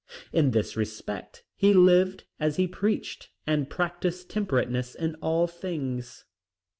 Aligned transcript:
In 0.33 0.49
this 0.49 0.75
respect 0.75 1.43
he 1.55 1.75
lived 1.75 2.23
as 2.39 2.55
he 2.55 2.65
preached 2.67 3.29
and 3.45 3.69
practiced 3.69 4.31
temperateness 4.31 4.95
in 4.95 5.13
all 5.21 5.45
things. 5.45 6.25